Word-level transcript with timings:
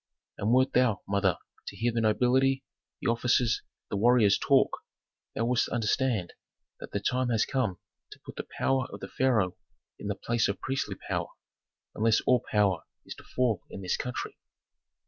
And 0.39 0.51
wert 0.51 0.73
thou, 0.73 1.03
mother, 1.07 1.37
to 1.67 1.75
hear 1.75 1.91
the 1.91 2.01
nobility, 2.01 2.63
the 3.01 3.11
officers, 3.11 3.61
the 3.91 3.97
warriors 3.97 4.39
talk, 4.39 4.79
thou 5.35 5.45
wouldst 5.45 5.69
understand 5.69 6.33
that 6.79 6.89
the 6.89 6.99
time 6.99 7.29
has 7.29 7.45
come 7.45 7.77
to 8.11 8.19
put 8.25 8.35
the 8.35 8.47
power 8.57 8.87
of 8.91 8.99
the 8.99 9.07
pharaoh 9.09 9.57
in 9.99 10.07
the 10.07 10.15
place 10.15 10.47
of 10.47 10.59
priestly 10.59 10.95
power, 11.07 11.27
unless 11.93 12.19
all 12.21 12.43
power 12.49 12.81
is 13.05 13.13
to 13.17 13.23
fall 13.23 13.61
in 13.69 13.83
this 13.83 13.95
country." 13.95 14.39